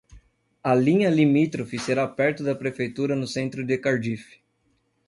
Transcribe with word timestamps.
A 0.63 0.73
linha 0.73 1.11
limítrofe 1.11 1.77
será 1.77 2.07
perto 2.07 2.43
da 2.43 2.55
Prefeitura 2.55 3.15
no 3.15 3.27
centro 3.27 3.63
de 3.63 3.77
Cardiff. 3.77 4.39